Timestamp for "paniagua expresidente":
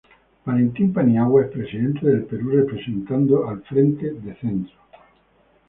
0.91-2.07